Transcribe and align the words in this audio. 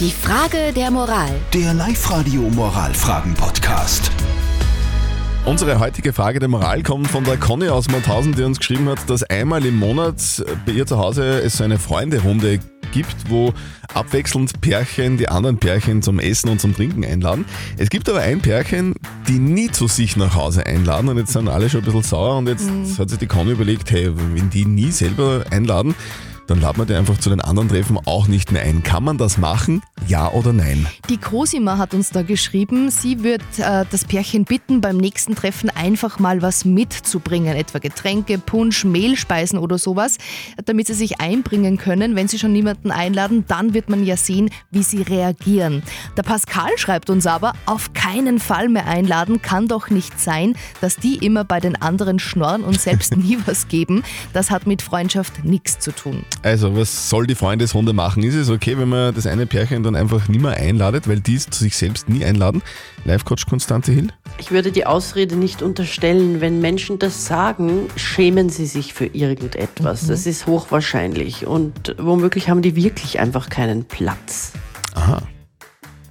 Die 0.00 0.10
Frage 0.10 0.72
der 0.74 0.90
Moral. 0.90 1.30
Der 1.52 1.72
Live-Radio 1.72 2.42
Moralfragen-Podcast. 2.50 4.10
Unsere 5.44 5.78
heutige 5.78 6.12
Frage 6.12 6.40
der 6.40 6.48
Moral 6.48 6.82
kommt 6.82 7.06
von 7.06 7.22
der 7.22 7.36
Conny 7.36 7.68
aus 7.68 7.88
Mauthausen, 7.88 8.34
die 8.34 8.42
uns 8.42 8.58
geschrieben 8.58 8.88
hat, 8.88 9.08
dass 9.08 9.22
einmal 9.22 9.64
im 9.64 9.78
Monat 9.78 10.44
bei 10.66 10.72
ihr 10.72 10.84
zu 10.84 10.98
Hause 10.98 11.40
es 11.42 11.58
so 11.58 11.64
eine 11.64 11.78
Freunderunde 11.78 12.58
gibt, 12.92 13.14
wo 13.30 13.54
abwechselnd 13.94 14.60
Pärchen 14.60 15.16
die 15.16 15.28
anderen 15.28 15.58
Pärchen 15.58 16.02
zum 16.02 16.18
Essen 16.18 16.48
und 16.48 16.60
zum 16.60 16.74
Trinken 16.74 17.04
einladen. 17.04 17.44
Es 17.76 17.88
gibt 17.88 18.08
aber 18.08 18.20
ein 18.20 18.40
Pärchen, 18.40 18.94
die 19.28 19.38
nie 19.38 19.70
zu 19.70 19.86
sich 19.86 20.16
nach 20.16 20.34
Hause 20.34 20.66
einladen 20.66 21.08
und 21.08 21.18
jetzt 21.18 21.32
sind 21.32 21.48
alle 21.48 21.70
schon 21.70 21.82
ein 21.82 21.84
bisschen 21.84 22.02
sauer 22.02 22.36
und 22.38 22.48
jetzt 22.48 22.68
hat 22.98 23.10
sich 23.10 23.20
die 23.20 23.28
Conny 23.28 23.52
überlegt, 23.52 23.92
hey, 23.92 24.10
wenn 24.34 24.50
die 24.50 24.64
nie 24.64 24.90
selber 24.90 25.44
einladen, 25.52 25.94
dann 26.46 26.60
laden 26.60 26.78
wir 26.78 26.86
die 26.86 26.94
einfach 26.94 27.18
zu 27.18 27.30
den 27.30 27.40
anderen 27.40 27.68
Treffen 27.68 27.98
auch 28.04 28.28
nicht 28.28 28.52
mehr 28.52 28.62
ein. 28.62 28.82
Kann 28.82 29.04
man 29.04 29.18
das 29.18 29.38
machen? 29.38 29.82
Ja 30.06 30.30
oder 30.30 30.52
nein? 30.52 30.86
Die 31.08 31.16
Cosima 31.16 31.78
hat 31.78 31.94
uns 31.94 32.10
da 32.10 32.22
geschrieben, 32.22 32.90
sie 32.90 33.22
wird 33.22 33.42
äh, 33.58 33.84
das 33.90 34.04
Pärchen 34.04 34.44
bitten, 34.44 34.80
beim 34.80 34.98
nächsten 34.98 35.34
Treffen 35.34 35.70
einfach 35.70 36.18
mal 36.18 36.42
was 36.42 36.64
mitzubringen, 36.64 37.56
etwa 37.56 37.78
Getränke, 37.78 38.38
Punsch, 38.38 38.84
Mehlspeisen 38.84 39.58
oder 39.58 39.78
sowas, 39.78 40.18
damit 40.64 40.88
sie 40.88 40.94
sich 40.94 41.20
einbringen 41.20 41.78
können. 41.78 42.16
Wenn 42.16 42.28
sie 42.28 42.38
schon 42.38 42.52
niemanden 42.52 42.90
einladen, 42.90 43.44
dann 43.48 43.72
wird 43.72 43.88
man 43.88 44.04
ja 44.04 44.16
sehen, 44.16 44.50
wie 44.70 44.82
sie 44.82 45.02
reagieren. 45.02 45.82
Der 46.16 46.22
Pascal 46.22 46.70
schreibt 46.76 47.08
uns 47.08 47.26
aber, 47.26 47.54
auf 47.66 47.94
keinen 47.94 48.38
Fall 48.38 48.68
mehr 48.68 48.86
einladen, 48.86 49.40
kann 49.40 49.68
doch 49.68 49.88
nicht 49.88 50.20
sein, 50.20 50.54
dass 50.80 50.96
die 50.96 51.16
immer 51.16 51.44
bei 51.44 51.60
den 51.60 51.80
anderen 51.80 52.18
schnorren 52.18 52.64
und 52.64 52.80
selbst 52.80 53.16
nie 53.16 53.38
was 53.46 53.68
geben. 53.68 54.02
Das 54.32 54.50
hat 54.50 54.66
mit 54.66 54.82
Freundschaft 54.82 55.44
nichts 55.44 55.78
zu 55.78 55.92
tun. 55.92 56.24
Also, 56.44 56.76
was 56.76 57.08
soll 57.08 57.26
die 57.26 57.34
Freundesrunde 57.34 57.94
machen? 57.94 58.22
Ist 58.22 58.34
es 58.34 58.50
okay, 58.50 58.76
wenn 58.76 58.90
man 58.90 59.14
das 59.14 59.26
eine 59.26 59.46
Pärchen 59.46 59.82
dann 59.82 59.96
einfach 59.96 60.28
nie 60.28 60.38
mehr 60.38 60.52
einladet, 60.52 61.08
weil 61.08 61.18
die 61.18 61.36
es 61.36 61.48
zu 61.48 61.64
sich 61.64 61.74
selbst 61.74 62.10
nie 62.10 62.22
einladen? 62.22 62.60
Live-Coach 63.06 63.46
Konstante 63.46 63.92
Hill? 63.92 64.08
Ich 64.36 64.50
würde 64.50 64.70
die 64.70 64.84
Ausrede 64.84 65.36
nicht 65.36 65.62
unterstellen. 65.62 66.42
Wenn 66.42 66.60
Menschen 66.60 66.98
das 66.98 67.24
sagen, 67.24 67.88
schämen 67.96 68.50
sie 68.50 68.66
sich 68.66 68.92
für 68.92 69.06
irgendetwas. 69.06 70.06
Das 70.06 70.26
ist 70.26 70.46
hochwahrscheinlich. 70.46 71.46
Und 71.46 71.96
womöglich 71.96 72.50
haben 72.50 72.60
die 72.60 72.76
wirklich 72.76 73.20
einfach 73.20 73.48
keinen 73.48 73.86
Platz. 73.86 74.52
Aha. 74.94 75.22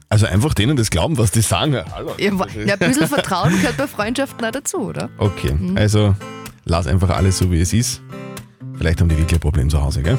Also 0.09 0.25
einfach 0.25 0.55
denen 0.55 0.77
das 0.77 0.89
glauben, 0.89 1.19
was 1.19 1.29
die 1.29 1.41
sagen. 1.41 1.73
Ja, 1.73 1.85
hallo. 1.93 2.15
Ja, 2.17 2.31
ja, 2.65 2.73
ein 2.73 2.79
bisschen 2.79 3.07
Vertrauen 3.07 3.51
gehört 3.51 3.77
bei 3.77 3.85
Freundschaften 3.85 4.43
auch 4.43 4.51
dazu, 4.51 4.77
oder? 4.77 5.11
Okay, 5.19 5.55
also 5.75 6.15
lass 6.65 6.87
einfach 6.87 7.11
alles 7.11 7.37
so, 7.37 7.51
wie 7.51 7.61
es 7.61 7.71
ist. 7.71 8.01
Vielleicht 8.77 8.99
haben 9.01 9.09
die 9.09 9.17
wirklich 9.17 9.37
ein 9.37 9.41
Problem 9.41 9.69
zu 9.69 9.81
Hause, 9.81 10.01
gell? 10.03 10.17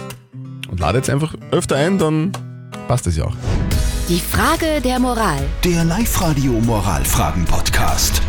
Und 0.69 0.81
lade 0.81 0.99
jetzt 0.99 1.11
einfach 1.11 1.35
öfter 1.51 1.77
ein, 1.77 1.99
dann 1.99 2.33
passt 2.89 3.07
es 3.07 3.17
ja 3.17 3.25
auch. 3.25 3.37
Die 4.09 4.21
Frage 4.21 4.81
der 4.83 4.99
Moral. 4.99 5.43
Der 5.65 5.85
Live-Radio 5.85 6.53
Moralfragen-Podcast. 6.53 8.21